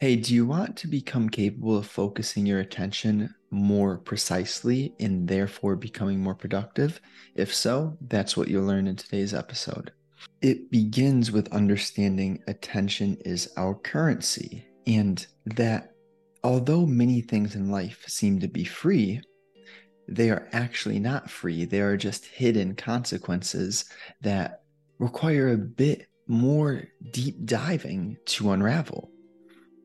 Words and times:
Hey, 0.00 0.14
do 0.14 0.32
you 0.32 0.46
want 0.46 0.76
to 0.76 0.86
become 0.86 1.28
capable 1.28 1.76
of 1.76 1.84
focusing 1.84 2.46
your 2.46 2.60
attention 2.60 3.34
more 3.50 3.98
precisely 3.98 4.94
and 5.00 5.26
therefore 5.26 5.74
becoming 5.74 6.20
more 6.20 6.36
productive? 6.36 7.00
If 7.34 7.52
so, 7.52 7.98
that's 8.02 8.36
what 8.36 8.46
you'll 8.46 8.64
learn 8.64 8.86
in 8.86 8.94
today's 8.94 9.34
episode. 9.34 9.90
It 10.40 10.70
begins 10.70 11.32
with 11.32 11.52
understanding 11.52 12.40
attention 12.46 13.18
is 13.24 13.52
our 13.56 13.74
currency 13.74 14.68
and 14.86 15.26
that 15.46 15.94
although 16.44 16.86
many 16.86 17.20
things 17.20 17.56
in 17.56 17.68
life 17.68 18.04
seem 18.06 18.38
to 18.38 18.46
be 18.46 18.62
free, 18.62 19.20
they 20.06 20.30
are 20.30 20.48
actually 20.52 21.00
not 21.00 21.28
free. 21.28 21.64
They 21.64 21.80
are 21.80 21.96
just 21.96 22.24
hidden 22.24 22.76
consequences 22.76 23.86
that 24.20 24.62
require 25.00 25.48
a 25.48 25.58
bit 25.58 26.06
more 26.28 26.84
deep 27.10 27.44
diving 27.46 28.16
to 28.26 28.52
unravel. 28.52 29.07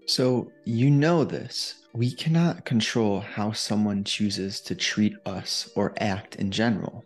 So, 0.05 0.51
you 0.65 0.89
know 0.89 1.23
this. 1.23 1.75
We 1.93 2.11
cannot 2.11 2.65
control 2.65 3.21
how 3.21 3.51
someone 3.51 4.03
chooses 4.03 4.59
to 4.61 4.75
treat 4.75 5.13
us 5.25 5.69
or 5.75 5.93
act 5.97 6.35
in 6.35 6.51
general. 6.51 7.05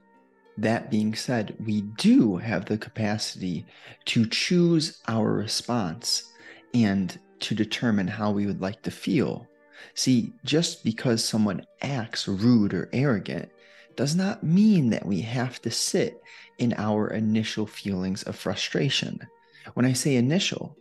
That 0.58 0.90
being 0.90 1.14
said, 1.14 1.56
we 1.64 1.82
do 1.82 2.38
have 2.38 2.66
the 2.66 2.78
capacity 2.78 3.66
to 4.06 4.26
choose 4.26 5.02
our 5.08 5.32
response 5.32 6.32
and 6.74 7.20
to 7.42 7.54
determine 7.54 8.08
how 8.08 8.32
we 8.32 8.48
would 8.48 8.62
like 8.62 8.82
to 8.84 8.92
feel. 8.92 9.48
See, 9.94 10.34
just 10.44 10.84
because 10.84 11.24
someone 11.24 11.66
acts 11.82 12.28
rude 12.28 12.74
or 12.74 12.90
arrogant 12.94 13.50
does 13.96 14.16
not 14.16 14.44
mean 14.44 14.90
that 14.90 15.06
we 15.06 15.22
have 15.22 15.62
to 15.62 15.72
sit 15.72 16.22
in 16.58 16.74
our 16.78 17.10
initial 17.10 17.68
feelings 17.68 18.24
of 18.24 18.36
frustration. 18.36 19.20
When 19.76 19.86
I 19.86 19.94
say 19.94 20.16
initial, 20.16 20.76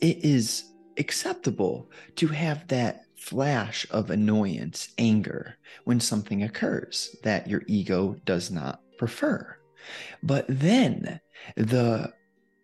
it 0.00 0.24
is 0.24 0.73
acceptable 0.98 1.90
to 2.16 2.28
have 2.28 2.66
that 2.68 3.04
flash 3.16 3.86
of 3.90 4.10
annoyance, 4.10 4.88
anger 4.98 5.56
when 5.84 6.00
something 6.00 6.42
occurs 6.42 7.16
that 7.22 7.48
your 7.48 7.62
ego 7.66 8.16
does 8.24 8.50
not 8.50 8.80
prefer. 8.98 9.56
But 10.22 10.46
then 10.48 11.20
the 11.56 12.12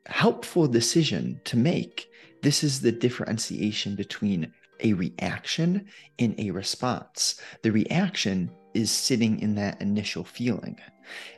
helpful 0.06 0.66
decision 0.66 1.40
to 1.44 1.56
make 1.56 2.08
this 2.42 2.64
is 2.64 2.80
the 2.80 2.92
differentiation 2.92 3.96
between 3.96 4.52
a 4.80 4.94
reaction 4.94 5.86
and 6.18 6.38
a 6.38 6.50
response. 6.50 7.40
The 7.62 7.70
reaction 7.70 8.50
is 8.74 8.90
sitting 8.90 9.40
in 9.40 9.54
that 9.56 9.80
initial 9.80 10.24
feeling. 10.24 10.78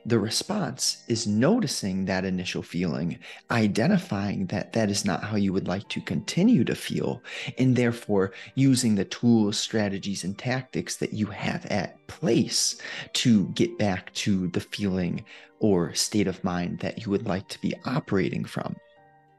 The 0.04 0.18
response 0.18 1.02
is 1.08 1.26
noticing 1.26 2.04
that 2.04 2.24
initial 2.24 2.62
feeling, 2.62 3.18
identifying 3.50 4.46
that 4.46 4.72
that 4.74 4.90
is 4.90 5.04
not 5.04 5.24
how 5.24 5.36
you 5.36 5.52
would 5.52 5.68
like 5.68 5.88
to 5.90 6.00
continue 6.00 6.64
to 6.64 6.74
feel, 6.74 7.22
and 7.58 7.74
therefore 7.74 8.32
using 8.54 8.94
the 8.94 9.04
tools, 9.04 9.58
strategies, 9.58 10.24
and 10.24 10.36
tactics 10.36 10.96
that 10.96 11.12
you 11.14 11.26
have 11.26 11.64
at 11.66 12.06
place 12.06 12.76
to 13.14 13.48
get 13.50 13.78
back 13.78 14.12
to 14.14 14.48
the 14.48 14.60
feeling 14.60 15.24
or 15.60 15.94
state 15.94 16.26
of 16.26 16.42
mind 16.44 16.80
that 16.80 17.04
you 17.04 17.10
would 17.10 17.26
like 17.26 17.48
to 17.48 17.60
be 17.60 17.74
operating 17.86 18.44
from. 18.44 18.76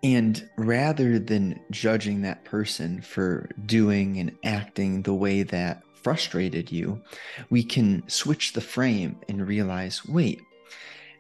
And 0.04 0.50
rather 0.58 1.18
than 1.18 1.60
judging 1.72 2.22
that 2.24 2.44
person 2.44 3.02
for 3.02 3.50
doing 3.66 4.18
and 4.18 4.36
acting 4.44 5.04
the 5.04 5.14
way 5.14 5.44
that 5.44 5.82
frustrated 6.04 6.72
you, 6.72 7.02
we 7.50 7.64
can 7.64 8.08
switch 8.08 8.54
the 8.54 8.62
frame 8.62 9.18
and 9.28 9.48
realize 9.48 10.06
wait, 10.06 10.42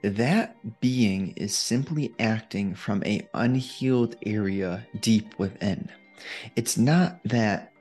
that 0.01 0.57
being 0.81 1.33
is 1.37 1.55
simply 1.55 2.13
acting 2.19 2.75
from 2.75 3.01
a 3.05 3.27
unhealed 3.33 4.17
area 4.25 4.85
deep 4.99 5.37
within. 5.39 5.89
It's 6.55 6.77
not 6.77 7.19
that 7.25 7.71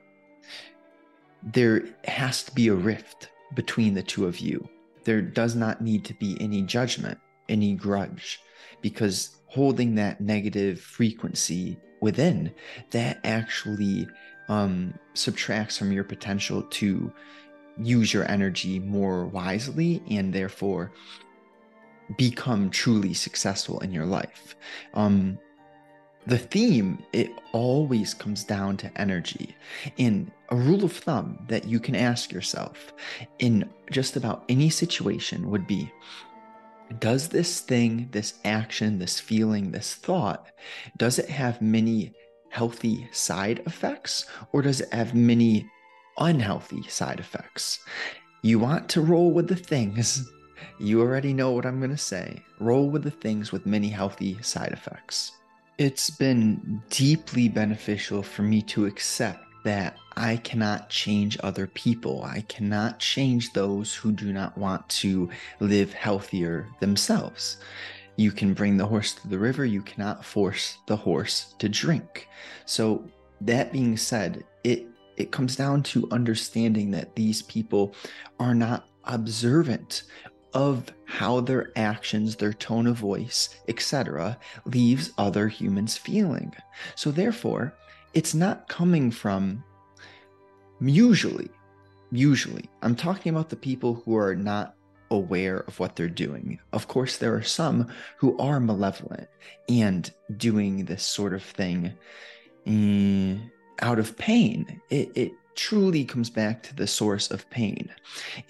there 1.43 1.83
has 2.05 2.43
to 2.43 2.53
be 2.53 2.69
a 2.69 2.75
rift 2.75 3.29
between 3.53 3.93
the 3.93 4.03
two 4.03 4.25
of 4.25 4.39
you. 4.39 4.67
There 5.03 5.21
does 5.21 5.55
not 5.55 5.81
need 5.81 6.05
to 6.05 6.13
be 6.13 6.37
any 6.39 6.61
judgment, 6.61 7.19
any 7.49 7.73
grudge, 7.73 8.39
because 8.81 9.41
holding 9.47 9.95
that 9.95 10.21
negative 10.21 10.79
frequency 10.79 11.77
within, 11.99 12.53
that 12.91 13.19
actually 13.25 14.07
um, 14.49 14.93
subtracts 15.13 15.77
from 15.77 15.91
your 15.91 16.03
potential 16.03 16.63
to 16.63 17.11
use 17.77 18.13
your 18.13 18.29
energy 18.29 18.79
more 18.79 19.25
wisely 19.25 20.01
and 20.09 20.33
therefore 20.33 20.91
become 22.17 22.69
truly 22.69 23.13
successful 23.13 23.79
in 23.79 23.91
your 23.91 24.05
life. 24.05 24.55
Um, 24.93 25.39
the 26.25 26.37
theme, 26.37 27.03
it 27.11 27.31
always 27.51 28.13
comes 28.13 28.43
down 28.43 28.77
to 28.77 29.01
energy. 29.01 29.55
And 29.97 30.31
a 30.49 30.55
rule 30.55 30.85
of 30.85 30.93
thumb 30.93 31.37
that 31.49 31.65
you 31.65 31.79
can 31.79 31.95
ask 31.95 32.31
yourself 32.31 32.93
in 33.39 33.69
just 33.91 34.15
about 34.15 34.45
any 34.47 34.69
situation 34.69 35.49
would 35.49 35.67
be 35.67 35.91
Does 36.99 37.29
this 37.29 37.59
thing, 37.61 38.07
this 38.11 38.35
action, 38.45 38.99
this 38.99 39.19
feeling, 39.19 39.71
this 39.71 39.95
thought, 39.95 40.51
does 40.97 41.19
it 41.19 41.29
have 41.29 41.61
many 41.61 42.13
healthy 42.53 43.07
side 43.11 43.63
effects 43.65 44.27
or 44.51 44.61
does 44.61 44.79
it 44.81 44.93
have 44.93 45.15
many 45.15 45.67
unhealthy 46.19 46.83
side 46.83 47.19
effects? 47.19 47.79
You 48.43 48.59
want 48.59 48.87
to 48.89 49.01
roll 49.01 49.31
with 49.31 49.47
the 49.47 49.55
things. 49.55 50.29
You 50.79 51.01
already 51.01 51.33
know 51.33 51.49
what 51.49 51.65
I'm 51.65 51.79
going 51.79 51.89
to 51.89 51.97
say. 51.97 52.43
Roll 52.59 52.91
with 52.91 53.01
the 53.01 53.09
things 53.09 53.51
with 53.51 53.65
many 53.65 53.89
healthy 53.89 54.39
side 54.43 54.71
effects. 54.71 55.31
It's 55.79 56.11
been 56.11 56.83
deeply 56.91 57.49
beneficial 57.49 58.21
for 58.21 58.43
me 58.43 58.61
to 58.73 58.85
accept 58.85 59.43
that 59.63 59.97
I 60.15 60.37
cannot 60.37 60.91
change 60.91 61.39
other 61.41 61.65
people. 61.65 62.23
I 62.23 62.41
cannot 62.41 62.99
change 62.99 63.53
those 63.53 63.95
who 63.95 64.11
do 64.11 64.31
not 64.31 64.55
want 64.55 64.87
to 64.89 65.27
live 65.59 65.91
healthier 65.93 66.67
themselves. 66.81 67.57
You 68.15 68.31
can 68.31 68.53
bring 68.53 68.77
the 68.77 68.85
horse 68.85 69.13
to 69.15 69.27
the 69.27 69.39
river, 69.39 69.65
you 69.65 69.81
cannot 69.81 70.23
force 70.23 70.77
the 70.87 70.95
horse 70.95 71.55
to 71.59 71.69
drink. 71.69 72.27
So, 72.65 73.05
that 73.41 73.71
being 73.73 73.97
said, 73.97 74.45
it 74.63 74.87
it 75.17 75.31
comes 75.31 75.55
down 75.55 75.83
to 75.83 76.09
understanding 76.11 76.91
that 76.91 77.15
these 77.15 77.41
people 77.43 77.93
are 78.39 78.55
not 78.55 78.87
observant 79.03 80.03
of 80.53 80.85
how 81.05 81.39
their 81.39 81.71
actions, 81.75 82.35
their 82.35 82.53
tone 82.53 82.87
of 82.87 82.97
voice, 82.97 83.49
etc., 83.67 84.37
leaves 84.65 85.11
other 85.17 85.47
humans 85.47 85.97
feeling. 85.97 86.53
So 86.95 87.11
therefore, 87.11 87.75
it's 88.13 88.33
not 88.33 88.67
coming 88.69 89.11
from 89.11 89.63
usually 90.81 91.49
usually 92.11 92.69
i'm 92.81 92.95
talking 92.95 93.31
about 93.31 93.49
the 93.49 93.55
people 93.55 93.95
who 94.05 94.15
are 94.15 94.35
not 94.35 94.75
aware 95.13 95.59
of 95.67 95.79
what 95.79 95.95
they're 95.95 96.09
doing. 96.09 96.59
Of 96.71 96.87
course, 96.87 97.17
there 97.17 97.35
are 97.35 97.43
some 97.43 97.87
who 98.17 98.37
are 98.37 98.59
malevolent 98.59 99.27
and 99.69 100.11
doing 100.37 100.85
this 100.85 101.03
sort 101.03 101.33
of 101.33 101.43
thing 101.43 101.93
eh, 102.65 103.37
out 103.79 103.99
of 103.99 104.17
pain. 104.17 104.81
It, 104.89 105.11
it 105.15 105.31
truly 105.55 106.03
comes 106.05 106.29
back 106.29 106.63
to 106.63 106.75
the 106.75 106.87
source 106.87 107.31
of 107.31 107.49
pain. 107.49 107.89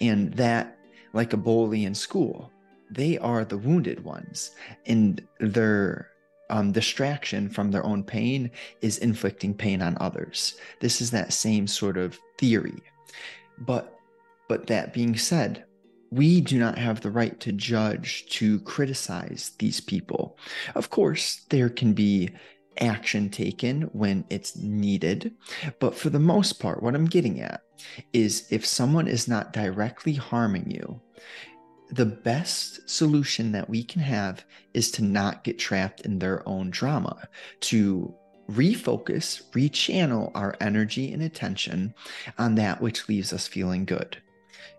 And 0.00 0.32
that, 0.34 0.78
like 1.12 1.32
a 1.32 1.36
bully 1.36 1.84
in 1.84 1.94
school, 1.94 2.50
they 2.90 3.18
are 3.18 3.44
the 3.44 3.58
wounded 3.58 4.04
ones, 4.04 4.52
and 4.86 5.26
their 5.40 6.10
um, 6.50 6.72
distraction 6.72 7.48
from 7.48 7.70
their 7.70 7.84
own 7.84 8.04
pain 8.04 8.50
is 8.82 8.98
inflicting 8.98 9.54
pain 9.54 9.82
on 9.82 9.96
others. 10.00 10.56
This 10.80 11.00
is 11.00 11.10
that 11.10 11.32
same 11.32 11.66
sort 11.66 11.96
of 11.96 12.18
theory. 12.38 12.82
But 13.58 13.98
but 14.48 14.66
that 14.66 14.92
being 14.92 15.16
said, 15.16 15.64
we 16.14 16.40
do 16.40 16.58
not 16.58 16.78
have 16.78 17.00
the 17.00 17.10
right 17.10 17.38
to 17.40 17.52
judge, 17.52 18.26
to 18.30 18.60
criticize 18.60 19.52
these 19.58 19.80
people. 19.80 20.38
Of 20.76 20.90
course, 20.90 21.44
there 21.50 21.68
can 21.68 21.92
be 21.92 22.30
action 22.78 23.30
taken 23.30 23.82
when 23.92 24.24
it's 24.30 24.56
needed, 24.56 25.34
but 25.80 25.96
for 25.96 26.10
the 26.10 26.20
most 26.20 26.54
part, 26.60 26.82
what 26.82 26.94
I'm 26.94 27.06
getting 27.06 27.40
at 27.40 27.62
is 28.12 28.46
if 28.50 28.64
someone 28.64 29.08
is 29.08 29.26
not 29.26 29.52
directly 29.52 30.14
harming 30.14 30.70
you, 30.70 31.00
the 31.90 32.06
best 32.06 32.88
solution 32.88 33.52
that 33.52 33.68
we 33.68 33.82
can 33.82 34.00
have 34.00 34.44
is 34.72 34.90
to 34.92 35.04
not 35.04 35.44
get 35.44 35.58
trapped 35.58 36.00
in 36.02 36.18
their 36.18 36.48
own 36.48 36.70
drama, 36.70 37.28
to 37.60 38.14
refocus, 38.50 39.42
rechannel 39.50 40.30
our 40.34 40.54
energy 40.60 41.12
and 41.12 41.22
attention 41.22 41.94
on 42.38 42.54
that 42.54 42.80
which 42.80 43.08
leaves 43.08 43.32
us 43.32 43.48
feeling 43.48 43.84
good 43.84 44.18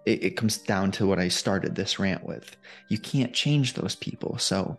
it, 0.06 0.24
it 0.24 0.38
comes 0.38 0.58
down 0.58 0.92
to 0.94 1.08
what 1.08 1.20
I 1.20 1.28
started 1.28 1.76
this 1.76 2.00
rant 2.00 2.24
with. 2.24 2.56
You 2.90 2.98
can't 2.98 3.34
change 3.34 3.74
those 3.74 3.96
people. 3.96 4.38
So, 4.38 4.78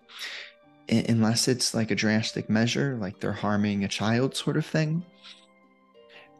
unless 0.88 1.48
it's 1.48 1.74
like 1.74 1.90
a 1.90 1.96
drastic 1.96 2.48
measure, 2.48 2.96
like 3.00 3.20
they're 3.20 3.32
harming 3.32 3.84
a 3.84 3.88
child 3.88 4.36
sort 4.36 4.56
of 4.56 4.64
thing, 4.64 5.04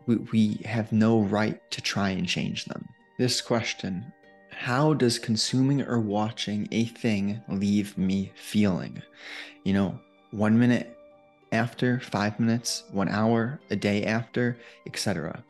we, 0.06 0.16
we 0.16 0.60
have 0.64 0.92
no 0.92 1.20
right 1.20 1.60
to 1.72 1.80
try 1.80 2.10
and 2.10 2.28
change 2.28 2.64
them. 2.66 2.88
This 3.18 3.40
question 3.40 4.12
How 4.50 4.94
does 4.94 5.18
consuming 5.18 5.82
or 5.82 6.00
watching 6.00 6.68
a 6.70 6.84
thing 6.84 7.42
leave 7.48 7.96
me 7.98 8.32
feeling? 8.36 9.02
You 9.64 9.74
know, 9.74 10.00
one 10.30 10.58
minute 10.58 10.96
after, 11.52 12.00
five 12.00 12.38
minutes, 12.38 12.84
one 12.92 13.08
hour, 13.08 13.60
a 13.70 13.76
day 13.76 14.04
after, 14.04 14.58
etc. 14.86 15.42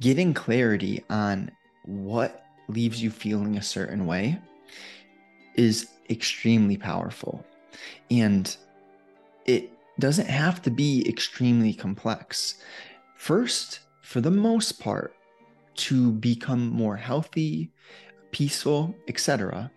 Getting 0.00 0.34
clarity 0.34 1.04
on 1.10 1.50
what 1.84 2.44
leaves 2.68 3.02
you 3.02 3.10
feeling 3.10 3.56
a 3.56 3.62
certain 3.62 4.06
way 4.06 4.38
is 5.54 5.88
extremely 6.10 6.76
powerful. 6.76 7.44
And 8.10 8.54
it 9.46 9.70
doesn't 9.98 10.28
have 10.28 10.62
to 10.62 10.70
be 10.70 11.06
extremely 11.08 11.74
complex. 11.74 12.56
First, 13.16 13.80
for 14.02 14.20
the 14.20 14.30
most 14.30 14.80
part, 14.80 15.14
to 15.74 16.12
become 16.12 16.68
more 16.68 16.96
healthy, 16.96 17.70
peaceful, 18.30 18.94
etc., 19.08 19.70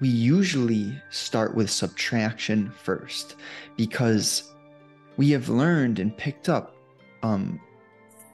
we 0.00 0.08
usually 0.08 1.00
start 1.10 1.54
with 1.54 1.70
subtraction 1.70 2.70
first 2.82 3.36
because 3.76 4.52
we 5.16 5.30
have 5.30 5.48
learned 5.48 5.98
and 5.98 6.16
picked 6.16 6.48
up 6.48 6.74
um, 7.22 7.60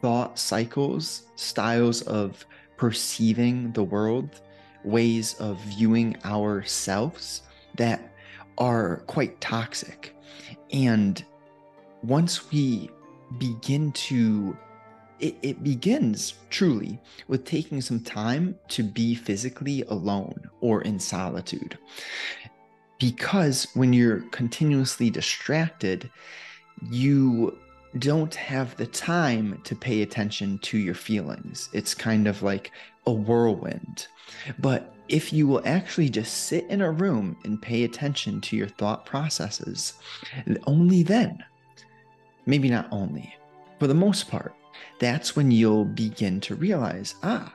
thought 0.00 0.38
cycles, 0.38 1.25
styles 1.37 2.02
of 2.02 2.44
perceiving 2.81 3.71
the 3.73 3.85
world, 3.85 4.41
ways 4.85 5.35
of 5.35 5.59
viewing 5.65 6.17
ourselves 6.25 7.43
that 7.77 8.00
are 8.56 9.03
quite 9.06 9.38
toxic. 9.38 10.17
And 10.73 11.23
once 12.03 12.50
we 12.50 12.88
begin 13.37 13.93
to 14.09 14.56
it, 15.19 15.37
it, 15.43 15.62
begins 15.62 16.32
truly 16.49 16.99
with 17.29 17.44
taking 17.44 17.82
some 17.82 18.00
time 18.00 18.59
to 18.69 18.82
be 18.82 19.15
physically 19.15 19.82
alone 19.82 20.49
or 20.62 20.81
in 20.81 20.99
solitude. 20.99 21.77
Because 22.99 23.69
when 23.75 23.93
you're 23.93 24.23
continuously 24.31 25.11
distracted, 25.11 26.09
you 26.91 27.59
don't 27.98 28.34
have 28.34 28.76
the 28.76 28.87
time 28.87 29.60
to 29.64 29.75
pay 29.75 30.02
attention 30.02 30.58
to 30.58 30.78
your 30.78 30.94
feelings. 30.94 31.69
It's 31.72 31.94
kind 31.94 32.28
of 32.28 32.42
like 32.42 32.72
a 33.06 33.12
whirlwind. 33.12 34.06
But 34.58 34.94
if 35.08 35.32
you 35.32 35.48
will 35.48 35.62
actually 35.64 36.08
just 36.08 36.44
sit 36.44 36.66
in 36.69 36.81
a 36.81 36.90
room 36.90 37.37
and 37.44 37.60
pay 37.60 37.82
attention 37.82 38.40
to 38.42 38.56
your 38.56 38.69
thought 38.69 39.04
processes, 39.04 39.94
only 40.66 41.02
then, 41.02 41.42
maybe 42.46 42.70
not 42.70 42.87
only, 42.92 43.34
for 43.78 43.88
the 43.88 43.94
most 43.94 44.31
part, 44.31 44.54
that's 45.00 45.34
when 45.34 45.50
you'll 45.50 45.84
begin 45.84 46.40
to 46.43 46.54
realize 46.54 47.16
ah, 47.22 47.52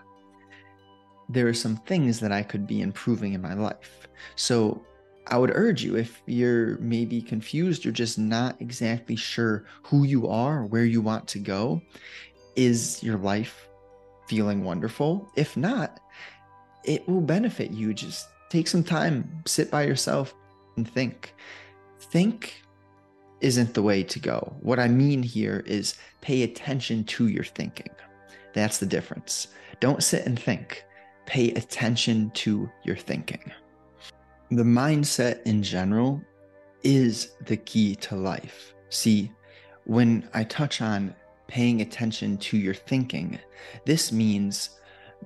there 1.30 1.48
are 1.48 1.54
some 1.54 1.78
things 1.78 2.20
that 2.20 2.32
I 2.32 2.44
could 2.44 2.68
be 2.68 2.82
improving 2.82 3.34
in 3.34 3.42
my 3.42 3.54
life. 3.54 4.08
So 4.36 4.86
I 5.28 5.38
would 5.38 5.52
urge 5.54 5.84
you 5.84 5.96
if 5.96 6.22
you're 6.26 6.78
maybe 6.78 7.22
confused 7.22 7.86
or 7.86 7.92
just 7.92 8.20
not 8.20 8.62
exactly 8.62 9.16
sure 9.16 9.66
who 9.84 10.04
you 10.04 10.28
are, 10.28 10.60
or 10.60 10.66
where 10.66 10.86
you 10.86 11.02
want 11.02 11.28
to 11.30 11.40
go, 11.40 11.82
is 12.56 13.02
your 13.02 13.18
life 13.18 13.68
feeling 14.28 14.64
wonderful? 14.64 15.30
If 15.36 15.58
not, 15.58 16.00
it 16.84 17.08
will 17.08 17.22
benefit 17.22 17.72
you. 17.72 17.94
Just 17.94 18.28
take 18.50 18.68
some 18.68 18.84
time, 18.84 19.44
sit 19.46 19.72
by 19.72 19.84
yourself 19.84 20.36
and 20.78 20.88
think. 20.88 21.34
Think 22.00 22.62
isn't 23.42 23.74
the 23.74 23.82
way 23.82 24.04
to 24.04 24.20
go. 24.20 24.56
What 24.62 24.80
I 24.80 24.88
mean 24.88 25.24
here 25.24 25.64
is 25.66 25.96
pay 26.22 26.44
attention 26.44 27.04
to 27.06 27.28
your 27.28 27.44
thinking. 27.44 27.90
That's 28.54 28.78
the 28.78 28.86
difference. 28.86 29.48
Don't 29.80 30.04
sit 30.04 30.26
and 30.26 30.40
think, 30.40 30.86
pay 31.26 31.52
attention 31.52 32.32
to 32.36 32.70
your 32.84 32.96
thinking. 32.96 33.52
The 34.56 34.64
mindset 34.64 35.44
in 35.44 35.62
general 35.62 36.22
is 36.82 37.34
the 37.46 37.58
key 37.58 37.94
to 37.98 38.16
life. 38.16 38.74
See, 38.88 39.34
when 39.84 40.30
I 40.34 40.46
touch 40.46 40.82
on 40.82 41.14
paying 41.48 41.82
attention 41.82 42.38
to 42.38 42.56
your 42.56 42.74
thinking, 42.74 43.38
this 43.86 44.14
means 44.14 44.80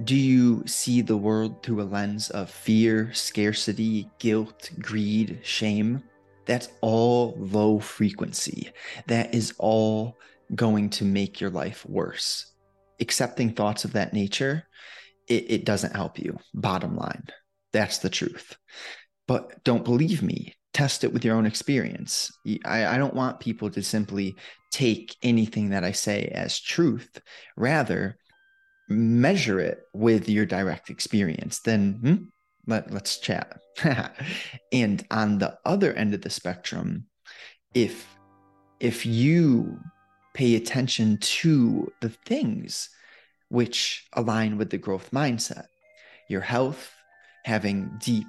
do 0.04 0.16
you 0.16 0.64
see 0.66 1.02
the 1.02 1.16
world 1.16 1.62
through 1.62 1.84
a 1.84 1.84
lens 1.84 2.32
of 2.32 2.50
fear, 2.50 3.14
scarcity, 3.14 4.10
guilt, 4.18 4.72
greed, 4.80 5.42
shame? 5.44 6.02
That's 6.48 6.70
all 6.82 7.36
low 7.38 7.78
frequency. 7.78 8.72
That 9.06 9.36
is 9.36 9.54
all 9.60 10.18
going 10.56 10.90
to 10.90 11.06
make 11.06 11.40
your 11.40 11.52
life 11.52 11.86
worse. 11.88 12.52
Accepting 13.00 13.54
thoughts 13.54 13.86
of 13.86 13.94
that 13.94 14.12
nature, 14.12 14.64
it, 15.28 15.46
it 15.52 15.66
doesn't 15.66 15.96
help 15.96 16.18
you. 16.18 16.40
Bottom 16.56 16.96
line, 16.96 17.28
that's 17.72 18.00
the 18.00 18.10
truth. 18.10 18.58
But 19.30 19.64
don't 19.64 19.86
believe 19.86 20.24
me. 20.24 20.56
Test 20.74 21.04
it 21.04 21.14
with 21.14 21.24
your 21.24 21.36
own 21.36 21.46
experience. 21.46 22.32
I, 22.66 22.88
I 22.88 22.98
don't 22.98 23.14
want 23.14 23.40
people 23.40 23.70
to 23.70 23.84
simply 23.84 24.36
take 24.72 25.16
anything 25.22 25.70
that 25.70 25.84
I 25.84 25.92
say 25.92 26.32
as 26.34 26.60
truth. 26.60 27.22
Rather, 27.56 28.18
measure 28.88 29.60
it 29.60 29.82
with 29.94 30.28
your 30.28 30.48
direct 30.48 30.90
experience. 30.90 31.60
Then 31.60 32.00
hmm, 32.02 32.16
let, 32.66 32.90
let's 32.90 33.20
chat. 33.20 33.60
and 34.74 35.06
on 35.12 35.38
the 35.38 35.60
other 35.64 35.94
end 35.94 36.16
of 36.16 36.24
the 36.24 36.32
spectrum, 36.32 37.06
if 37.76 38.08
if 38.80 39.06
you 39.06 39.80
pay 40.34 40.56
attention 40.56 41.20
to 41.20 41.94
the 42.02 42.10
things 42.10 42.90
which 43.50 44.08
align 44.14 44.58
with 44.58 44.72
the 44.72 44.80
growth 44.80 45.12
mindset, 45.12 45.66
your 46.30 46.42
health, 46.42 46.92
having 47.46 47.92
deep 48.00 48.26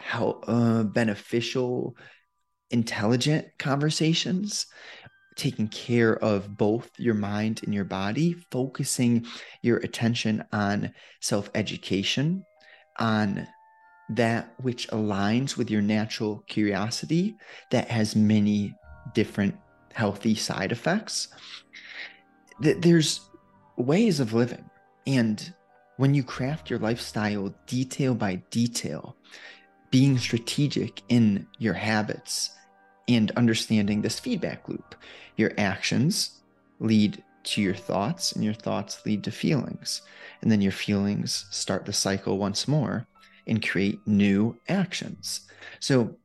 how 0.00 0.40
uh, 0.46 0.82
beneficial, 0.82 1.96
intelligent 2.70 3.46
conversations, 3.58 4.66
taking 5.36 5.68
care 5.68 6.16
of 6.16 6.56
both 6.56 6.90
your 6.98 7.14
mind 7.14 7.60
and 7.62 7.74
your 7.74 7.84
body, 7.84 8.34
focusing 8.50 9.26
your 9.62 9.78
attention 9.78 10.44
on 10.52 10.92
self 11.20 11.50
education, 11.54 12.44
on 12.98 13.46
that 14.10 14.52
which 14.58 14.88
aligns 14.88 15.56
with 15.56 15.70
your 15.70 15.82
natural 15.82 16.42
curiosity 16.48 17.36
that 17.70 17.88
has 17.88 18.16
many 18.16 18.74
different 19.14 19.56
healthy 19.92 20.34
side 20.34 20.72
effects. 20.72 21.28
There's 22.60 23.20
ways 23.76 24.20
of 24.20 24.32
living. 24.32 24.68
And 25.06 25.54
when 25.96 26.14
you 26.14 26.22
craft 26.22 26.70
your 26.70 26.78
lifestyle 26.78 27.54
detail 27.66 28.14
by 28.14 28.36
detail, 28.50 29.16
being 29.90 30.18
strategic 30.18 31.02
in 31.08 31.46
your 31.58 31.74
habits 31.74 32.50
and 33.08 33.30
understanding 33.32 34.02
this 34.02 34.20
feedback 34.20 34.68
loop. 34.68 34.94
Your 35.36 35.52
actions 35.58 36.40
lead 36.78 37.22
to 37.42 37.62
your 37.62 37.74
thoughts, 37.74 38.32
and 38.32 38.44
your 38.44 38.54
thoughts 38.54 39.04
lead 39.06 39.24
to 39.24 39.30
feelings. 39.30 40.02
And 40.42 40.50
then 40.50 40.60
your 40.60 40.72
feelings 40.72 41.46
start 41.50 41.86
the 41.86 41.92
cycle 41.92 42.38
once 42.38 42.68
more 42.68 43.06
and 43.46 43.66
create 43.66 44.06
new 44.06 44.56
actions. 44.68 45.48
So, 45.80 46.16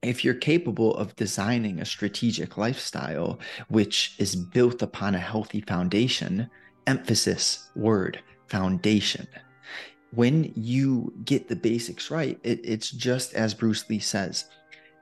if 0.00 0.24
you're 0.24 0.34
capable 0.34 0.96
of 0.96 1.16
designing 1.16 1.80
a 1.80 1.84
strategic 1.84 2.56
lifestyle 2.56 3.40
which 3.68 4.14
is 4.18 4.36
built 4.36 4.80
upon 4.80 5.16
a 5.16 5.18
healthy 5.18 5.60
foundation, 5.60 6.48
emphasis, 6.86 7.68
word, 7.74 8.20
foundation 8.46 9.26
when 10.12 10.52
you 10.54 11.12
get 11.24 11.48
the 11.48 11.56
basics 11.56 12.10
right, 12.10 12.38
it, 12.42 12.60
it's 12.64 12.90
just 12.90 13.34
as 13.34 13.54
Bruce 13.54 13.88
Lee 13.88 13.98
says. 13.98 14.46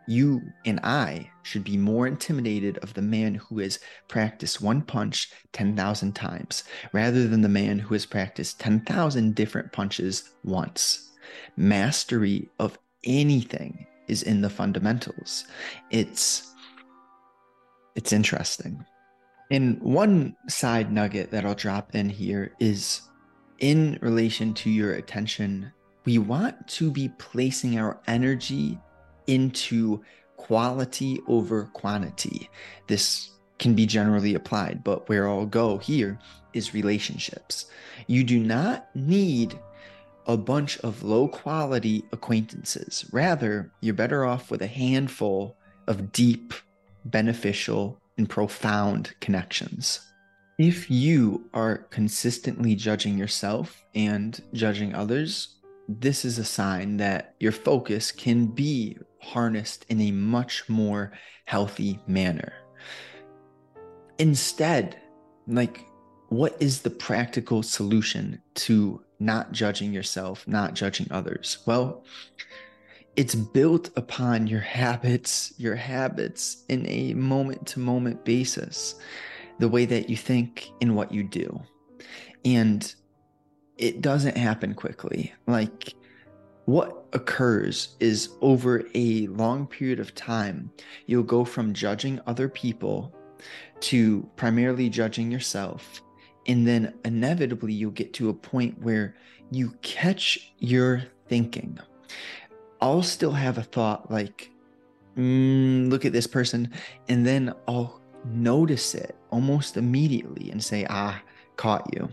You 0.08 0.40
and 0.64 0.78
I 0.84 1.30
should 1.42 1.64
be 1.64 1.76
more 1.76 2.06
intimidated 2.06 2.78
of 2.78 2.94
the 2.94 3.02
man 3.02 3.34
who 3.34 3.58
has 3.58 3.80
practiced 4.06 4.62
one 4.62 4.82
punch 4.82 5.32
10,000 5.52 6.14
times 6.14 6.62
rather 6.92 7.26
than 7.26 7.42
the 7.42 7.48
man 7.48 7.78
who 7.78 7.94
has 7.94 8.06
practiced 8.06 8.60
10,000 8.60 9.34
different 9.34 9.72
punches 9.72 10.30
once. 10.44 11.10
Mastery 11.56 12.48
of 12.60 12.78
anything 13.02 13.86
is 14.06 14.22
in 14.22 14.40
the 14.40 14.50
fundamentals. 14.50 15.44
It's 15.90 16.52
it's 17.96 18.12
interesting. 18.12 18.84
And 19.50 19.80
one 19.80 20.36
side 20.48 20.92
nugget 20.92 21.30
that 21.30 21.46
I'll 21.46 21.54
drop 21.54 21.94
in 21.94 22.10
here 22.10 22.52
is 22.60 23.00
in 23.58 23.98
relation 24.00 24.54
to 24.54 24.70
your 24.70 24.94
attention, 24.94 25.72
we 26.04 26.18
want 26.18 26.66
to 26.68 26.90
be 26.90 27.08
placing 27.18 27.78
our 27.78 28.00
energy 28.06 28.78
into 29.26 30.02
quality 30.36 31.20
over 31.26 31.64
quantity. 31.72 32.48
This 32.86 33.30
can 33.58 33.74
be 33.74 33.86
generally 33.86 34.34
applied, 34.34 34.84
but 34.84 35.08
where 35.08 35.28
I'll 35.28 35.46
go 35.46 35.78
here 35.78 36.18
is 36.52 36.74
relationships. 36.74 37.66
You 38.06 38.22
do 38.22 38.38
not 38.38 38.94
need 38.94 39.58
a 40.26 40.36
bunch 40.36 40.78
of 40.80 41.02
low 41.02 41.28
quality 41.28 42.04
acquaintances. 42.12 43.06
Rather, 43.12 43.70
you're 43.80 43.94
better 43.94 44.24
off 44.24 44.50
with 44.50 44.62
a 44.62 44.66
handful 44.66 45.56
of 45.86 46.12
deep, 46.12 46.52
beneficial, 47.04 48.00
and 48.18 48.28
profound 48.28 49.14
connections. 49.20 50.00
If 50.58 50.90
you 50.90 51.50
are 51.52 51.76
consistently 51.90 52.74
judging 52.74 53.18
yourself 53.18 53.84
and 53.94 54.40
judging 54.54 54.94
others, 54.94 55.56
this 55.86 56.24
is 56.24 56.38
a 56.38 56.44
sign 56.46 56.96
that 56.96 57.34
your 57.38 57.52
focus 57.52 58.10
can 58.10 58.46
be 58.46 58.96
harnessed 59.20 59.84
in 59.90 60.00
a 60.00 60.12
much 60.12 60.66
more 60.68 61.12
healthy 61.44 62.00
manner. 62.06 62.54
instead, 64.18 64.96
like, 65.46 65.84
what 66.28 66.56
is 66.58 66.80
the 66.80 66.90
practical 66.90 67.62
solution 67.62 68.40
to 68.54 69.04
not 69.20 69.52
judging 69.52 69.92
yourself, 69.92 70.48
not 70.48 70.72
judging 70.72 71.06
others? 71.10 71.58
Well, 71.66 72.02
it's 73.14 73.34
built 73.34 73.90
upon 73.94 74.46
your 74.46 74.60
habits, 74.80 75.52
your 75.58 75.76
habits 75.76 76.64
in 76.70 76.86
a 76.88 77.12
moment 77.12 77.66
to 77.68 77.78
moment 77.78 78.24
basis, 78.24 78.94
the 79.58 79.68
way 79.68 79.84
that 79.86 80.10
you 80.10 80.16
think 80.16 80.70
and 80.80 80.94
what 80.94 81.12
you 81.12 81.22
do. 81.22 81.60
And 82.44 82.94
it 83.78 84.00
doesn't 84.00 84.36
happen 84.36 84.74
quickly. 84.74 85.32
Like, 85.46 85.94
what 86.66 87.06
occurs 87.12 87.96
is 88.00 88.30
over 88.40 88.84
a 88.94 89.26
long 89.28 89.66
period 89.66 90.00
of 90.00 90.14
time, 90.14 90.70
you'll 91.06 91.22
go 91.22 91.44
from 91.44 91.72
judging 91.72 92.20
other 92.26 92.48
people 92.48 93.14
to 93.80 94.28
primarily 94.36 94.88
judging 94.88 95.30
yourself. 95.30 96.02
And 96.46 96.66
then 96.66 96.94
inevitably, 97.04 97.72
you'll 97.72 97.90
get 97.90 98.12
to 98.14 98.28
a 98.28 98.34
point 98.34 98.80
where 98.82 99.16
you 99.50 99.74
catch 99.82 100.52
your 100.58 101.02
thinking. 101.28 101.78
I'll 102.80 103.02
still 103.02 103.32
have 103.32 103.58
a 103.58 103.62
thought 103.62 104.10
like, 104.10 104.50
mm, 105.16 105.90
look 105.90 106.04
at 106.04 106.12
this 106.12 106.26
person. 106.26 106.72
And 107.08 107.26
then 107.26 107.52
I'll 107.68 108.00
notice 108.26 108.94
it 108.94 109.16
almost 109.30 109.76
immediately 109.76 110.50
and 110.50 110.62
say, 110.62 110.86
ah, 110.88 111.20
caught 111.56 111.88
you. 111.94 112.08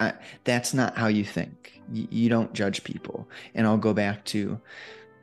I, 0.00 0.14
that's 0.44 0.74
not 0.74 0.96
how 0.96 1.08
you 1.08 1.24
think. 1.24 1.80
You, 1.92 2.08
you 2.10 2.28
don't 2.28 2.52
judge 2.52 2.84
people. 2.84 3.28
And 3.54 3.66
I'll 3.66 3.76
go 3.76 3.94
back 3.94 4.24
to 4.26 4.60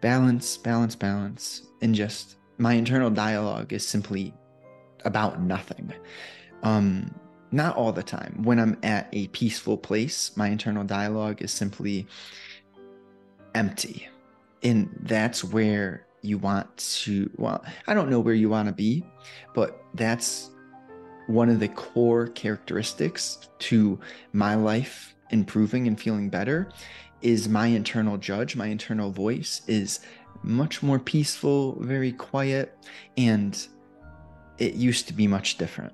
balance, 0.01 0.58
balance, 0.58 0.96
balance. 0.96 1.63
And 1.81 1.93
just 1.93 2.38
my 2.58 2.74
internal 2.74 3.10
dialogue 3.10 3.74
is 3.74 3.86
simply 3.86 4.34
about 5.05 5.41
nothing. 5.41 5.93
Um, 6.63 7.13
not 7.51 7.75
all 7.75 7.91
the 7.91 8.03
time. 8.03 8.41
When 8.43 8.60
I'm 8.60 8.77
at 8.84 9.10
a 9.12 9.27
peaceful 9.29 9.77
place, 9.77 10.36
my 10.38 10.50
internal 10.50 10.84
dialogue 10.84 11.41
is 11.41 11.51
simply 11.51 12.08
empty 13.55 14.08
and 14.63 14.89
that's 15.03 15.43
where 15.43 16.05
you 16.21 16.38
want 16.38 16.75
to 16.77 17.29
well 17.38 17.63
i 17.88 17.93
don't 17.93 18.09
know 18.09 18.19
where 18.19 18.33
you 18.33 18.49
want 18.49 18.67
to 18.67 18.73
be 18.73 19.03
but 19.53 19.83
that's 19.93 20.51
one 21.27 21.49
of 21.49 21.59
the 21.59 21.67
core 21.69 22.27
characteristics 22.27 23.49
to 23.59 23.99
my 24.33 24.55
life 24.55 25.15
improving 25.31 25.88
and 25.88 25.99
feeling 25.99 26.29
better 26.29 26.71
is 27.21 27.47
my 27.47 27.67
internal 27.67 28.17
judge 28.17 28.55
my 28.55 28.67
internal 28.67 29.11
voice 29.11 29.61
is 29.67 30.01
much 30.41 30.81
more 30.81 30.99
peaceful 30.99 31.77
very 31.81 32.11
quiet 32.11 32.77
and 33.17 33.67
it 34.57 34.73
used 34.73 35.07
to 35.07 35.13
be 35.13 35.27
much 35.27 35.57
different 35.57 35.93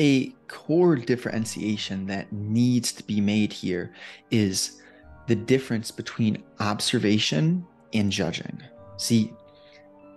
a 0.00 0.30
core 0.48 0.96
differentiation 0.96 2.06
that 2.06 2.32
needs 2.32 2.90
to 2.90 3.02
be 3.02 3.20
made 3.20 3.52
here 3.52 3.92
is 4.30 4.80
the 5.26 5.36
difference 5.36 5.90
between 5.90 6.42
observation 6.58 7.64
and 7.92 8.10
judging. 8.10 8.62
See, 8.96 9.32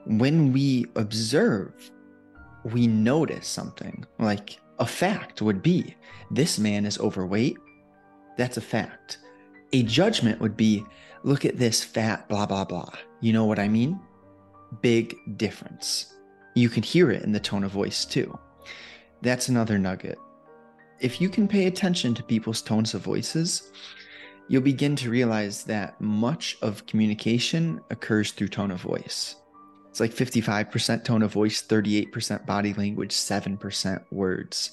when 0.06 0.52
we 0.52 0.86
observe, 0.96 1.92
we 2.64 2.88
notice 2.88 3.48
something 3.48 4.06
like 4.20 4.60
a 4.80 4.86
fact 4.86 5.42
would 5.42 5.62
be 5.62 5.96
this 6.32 6.58
man 6.58 6.86
is 6.86 7.00
overweight. 7.00 7.58
That's 8.38 8.58
a 8.58 8.62
fact. 8.62 9.20
A 9.74 9.84
judgment 9.84 10.40
would 10.40 10.58
be 10.58 10.84
look 11.24 11.46
at 11.46 11.58
this 11.58 11.84
fat, 11.84 12.28
blah, 12.28 12.46
blah, 12.46 12.66
blah. 12.66 12.90
You 13.22 13.34
know 13.34 13.46
what 13.46 13.60
I 13.60 13.68
mean? 13.68 14.00
Big 14.82 15.16
difference. 15.38 16.16
You 16.56 16.70
can 16.70 16.84
hear 16.84 17.12
it 17.12 17.24
in 17.24 17.32
the 17.32 17.40
tone 17.40 17.64
of 17.64 17.72
voice 17.72 18.06
too. 18.06 18.38
That's 19.22 19.50
another 19.50 19.80
nugget. 19.80 20.18
If 21.00 21.22
you 21.22 21.30
can 21.30 21.48
pay 21.48 21.68
attention 21.68 22.14
to 22.16 22.24
people's 22.24 22.62
tones 22.62 22.94
of 22.94 23.02
voices, 23.02 23.72
you'll 24.48 24.62
begin 24.62 24.96
to 24.98 25.10
realize 25.10 25.64
that 25.64 26.00
much 26.00 26.58
of 26.62 26.86
communication 26.86 27.82
occurs 27.90 28.32
through 28.32 28.50
tone 28.50 28.72
of 28.72 28.82
voice. 28.82 29.36
It's 29.94 30.00
like 30.00 30.12
55% 30.12 31.04
tone 31.04 31.22
of 31.22 31.34
voice, 31.34 31.62
38% 31.62 32.48
body 32.48 32.74
language, 32.74 33.12
7% 33.12 34.04
words. 34.10 34.72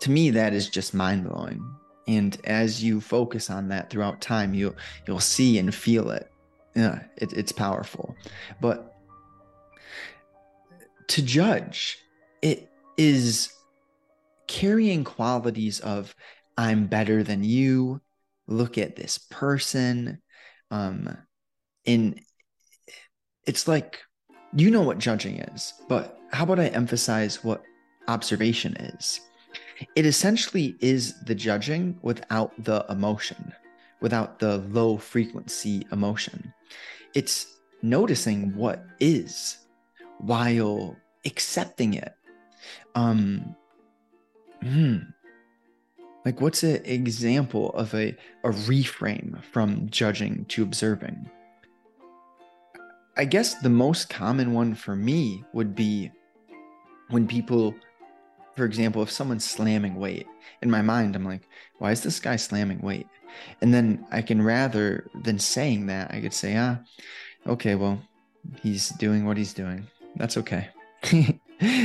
To 0.00 0.10
me, 0.10 0.30
that 0.30 0.54
is 0.54 0.70
just 0.70 0.94
mind 0.94 1.28
blowing. 1.28 1.62
And 2.06 2.34
as 2.44 2.82
you 2.82 3.02
focus 3.02 3.50
on 3.50 3.68
that 3.68 3.90
throughout 3.90 4.22
time, 4.22 4.54
you 4.54 4.74
you'll 5.06 5.20
see 5.20 5.58
and 5.58 5.74
feel 5.74 6.08
it. 6.08 6.32
Yeah, 6.74 7.00
it, 7.18 7.34
it's 7.34 7.52
powerful. 7.52 8.16
But 8.58 8.96
to 11.08 11.20
judge, 11.20 11.98
it 12.40 12.70
is 12.96 13.52
carrying 14.46 15.04
qualities 15.04 15.80
of 15.80 16.14
I'm 16.56 16.86
better 16.86 17.22
than 17.22 17.44
you, 17.44 18.00
look 18.46 18.78
at 18.78 18.96
this 18.96 19.18
person 19.18 20.22
um 20.70 21.14
and 21.84 22.18
it's 23.44 23.68
like 23.68 24.00
you 24.54 24.70
know 24.70 24.82
what 24.82 24.98
judging 24.98 25.40
is 25.40 25.74
but 25.88 26.18
how 26.32 26.44
about 26.44 26.60
i 26.60 26.66
emphasize 26.68 27.42
what 27.44 27.62
observation 28.08 28.74
is? 28.76 29.20
It 29.94 30.06
essentially 30.06 30.76
is 30.80 31.20
the 31.20 31.34
judging 31.34 31.98
without 32.02 32.52
the 32.64 32.84
emotion 32.88 33.52
without 34.00 34.38
the 34.38 34.58
low 34.58 34.96
frequency 34.96 35.84
emotion. 35.90 36.54
It's 37.14 37.58
noticing 37.82 38.54
what 38.54 38.84
is 39.00 39.58
while 40.18 40.96
accepting 41.24 41.94
it. 41.94 42.14
Um 42.94 43.56
hmm, 44.62 44.98
like, 46.24 46.40
what's 46.40 46.62
an 46.62 46.84
example 46.84 47.70
of 47.70 47.94
a, 47.94 48.16
a 48.44 48.50
reframe 48.50 49.42
from 49.44 49.88
judging 49.90 50.44
to 50.46 50.62
observing? 50.62 51.30
I 53.18 53.24
guess 53.24 53.54
the 53.54 53.68
most 53.68 54.08
common 54.08 54.52
one 54.52 54.76
for 54.76 54.94
me 54.94 55.44
would 55.52 55.74
be 55.74 56.12
when 57.10 57.26
people, 57.26 57.74
for 58.54 58.64
example, 58.64 59.02
if 59.02 59.10
someone's 59.10 59.44
slamming 59.44 59.96
weight, 59.96 60.28
in 60.62 60.70
my 60.70 60.82
mind, 60.82 61.16
I'm 61.16 61.24
like, 61.24 61.48
why 61.78 61.90
is 61.90 62.00
this 62.00 62.20
guy 62.20 62.36
slamming 62.36 62.80
weight? 62.80 63.08
And 63.60 63.74
then 63.74 64.06
I 64.12 64.22
can 64.22 64.40
rather 64.40 65.10
than 65.24 65.40
saying 65.40 65.86
that, 65.86 66.12
I 66.12 66.20
could 66.20 66.32
say, 66.32 66.56
ah, 66.56 66.78
okay, 67.44 67.74
well, 67.74 68.00
he's 68.62 68.90
doing 68.90 69.26
what 69.26 69.36
he's 69.36 69.52
doing. 69.52 69.88
That's 70.14 70.36
okay. 70.36 70.68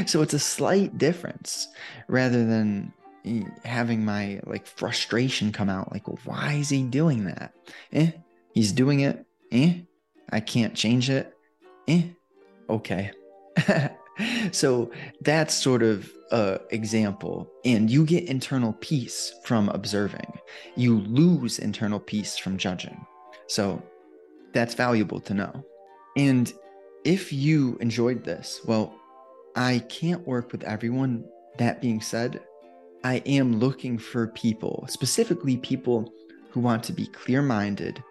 so 0.05 0.21
it's 0.21 0.35
a 0.35 0.39
slight 0.39 0.99
difference 0.99 1.67
rather 2.07 2.45
than 2.45 2.93
having 3.63 4.05
my 4.05 4.39
like 4.45 4.67
frustration 4.67 5.51
come 5.51 5.69
out 5.69 5.91
like 5.93 6.05
why 6.25 6.53
is 6.53 6.67
he 6.67 6.83
doing 6.83 7.23
that 7.23 7.53
eh 7.93 8.11
he's 8.53 8.73
doing 8.73 8.99
it 8.99 9.25
eh 9.53 9.75
i 10.31 10.39
can't 10.39 10.75
change 10.75 11.09
it? 11.09 11.35
Eh 11.87 12.03
okay. 12.69 13.11
So 14.51 14.91
that's 15.21 15.55
sort 15.55 15.81
of 15.81 16.11
a 16.31 16.59
example. 16.69 17.51
And 17.65 17.89
you 17.89 18.05
get 18.05 18.25
internal 18.25 18.73
peace 18.79 19.33
from 19.43 19.69
observing. 19.69 20.39
You 20.75 20.99
lose 20.99 21.57
internal 21.57 21.99
peace 21.99 22.37
from 22.37 22.57
judging. 22.57 23.05
So 23.47 23.81
that's 24.53 24.75
valuable 24.75 25.19
to 25.21 25.33
know. 25.33 25.65
And 26.15 26.53
if 27.03 27.33
you 27.33 27.77
enjoyed 27.81 28.23
this 28.23 28.61
well 28.65 28.95
i 29.55 29.79
can't 29.89 30.25
work 30.27 30.51
with 30.51 30.63
everyone. 30.63 31.25
That 31.57 31.81
being 31.81 32.01
said 32.01 32.41
I 33.03 33.15
am 33.25 33.59
looking 33.59 33.97
for 33.97 34.27
people, 34.27 34.85
specifically 34.89 35.57
people 35.57 36.13
who 36.49 36.61
want 36.61 36.83
to 36.85 36.93
be 36.93 37.07
clear 37.07 37.41
minded, 37.41 38.01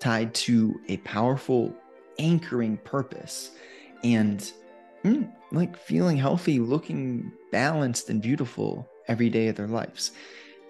tied 0.00 0.34
to 0.34 0.80
a 0.88 0.96
powerful 0.98 1.74
anchoring 2.18 2.76
purpose, 2.78 3.52
and 4.02 4.52
mm, 5.04 5.30
like 5.52 5.76
feeling 5.76 6.16
healthy, 6.16 6.58
looking 6.58 7.32
balanced 7.52 8.10
and 8.10 8.20
beautiful 8.20 8.88
every 9.08 9.30
day 9.30 9.48
of 9.48 9.56
their 9.56 9.68
lives. 9.68 10.12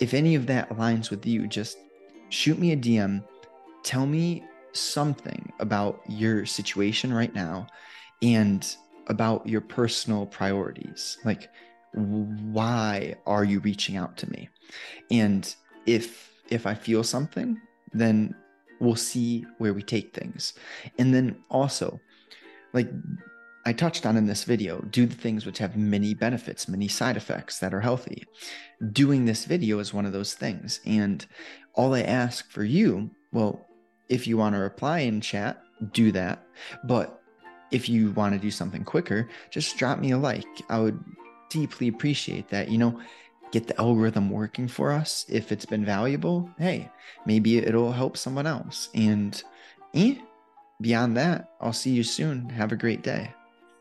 If 0.01 0.15
any 0.15 0.35
of 0.35 0.47
that 0.47 0.71
aligns 0.71 1.11
with 1.11 1.27
you, 1.27 1.47
just 1.47 1.79
shoot 2.31 2.59
me 2.59 2.73
a 2.73 2.77
DM. 2.77 3.23
Tell 3.83 4.07
me 4.07 4.45
something 4.73 5.53
about 5.59 6.03
your 6.09 6.47
situation 6.47 7.13
right 7.13 7.35
now 7.35 7.67
and 8.23 8.77
about 9.09 9.47
your 9.47 9.61
personal 9.61 10.27
priorities. 10.27 11.19
Like, 11.25 11.51
why 11.93 13.15
are 13.27 13.45
you 13.45 13.61
reaching 13.61 13.97
out 13.97 14.17
to 14.19 14.31
me 14.31 14.49
and 15.11 15.55
if 15.87 16.31
if 16.49 16.67
i 16.67 16.75
feel 16.75 17.03
something 17.03 17.61
then 17.93 18.35
we'll 18.81 18.97
see 18.97 19.47
where 19.59 19.73
we 19.73 19.83
take 19.83 20.13
things. 20.13 20.55
And 20.99 21.15
then 21.15 21.37
also 21.51 22.01
like 22.73 22.89
i 23.67 23.73
touched 23.73 24.07
on 24.07 24.17
in 24.17 24.27
this 24.27 24.45
video 24.45 24.81
do 24.91 25.05
the 25.05 25.15
things 25.15 25.45
which 25.45 25.59
have 25.59 25.77
many 25.77 26.15
benefits 26.15 26.69
many 26.69 26.89
side 26.89 27.17
effects 27.17 27.59
that 27.59 27.75
are 27.75 27.81
healthy. 27.81 28.25
Doing 28.93 29.25
this 29.27 29.45
video 29.45 29.79
is 29.79 29.95
one 29.95 30.07
of 30.07 30.13
those 30.13 30.35
things. 30.35 30.81
And 30.87 31.25
all 31.75 31.95
i 31.95 32.01
ask 32.03 32.51
for 32.51 32.65
you 32.65 33.11
well 33.33 33.67
if 34.09 34.27
you 34.27 34.37
want 34.37 34.55
to 34.55 34.61
reply 34.61 35.01
in 35.01 35.21
chat 35.21 35.63
do 35.93 36.11
that. 36.13 36.45
But 36.85 37.21
if 37.71 37.89
you 37.89 38.11
want 38.13 38.35
to 38.35 38.41
do 38.41 38.51
something 38.51 38.85
quicker 38.85 39.29
just 39.51 39.77
drop 39.77 39.99
me 39.99 40.13
a 40.13 40.19
like. 40.19 40.47
I 40.69 40.81
would 40.81 40.99
deeply 41.51 41.89
appreciate 41.89 42.49
that. 42.49 42.71
You 42.71 42.79
know, 42.79 43.01
get 43.53 43.67
the 43.67 43.81
algorithm 43.81 44.31
working 44.31 44.69
for 44.69 44.93
us. 44.93 45.27
If 45.29 45.53
it's 45.53 45.67
been 45.67 45.85
valuable, 45.85 46.51
hey, 46.59 46.91
maybe 47.27 47.59
it'll 47.59 47.93
help 47.93 48.17
someone 48.17 48.47
else. 48.47 48.89
And 48.95 49.43
eh, 49.95 50.17
beyond 50.81 51.17
that, 51.17 51.51
I'll 51.61 51.73
see 51.73 51.91
you 51.91 52.03
soon. 52.03 52.49
Have 52.51 52.73
a 52.73 52.77
great 52.77 53.03
day. 53.03 53.33